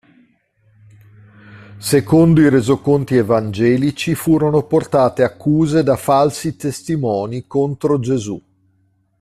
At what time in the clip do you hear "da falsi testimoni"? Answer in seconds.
5.83-7.45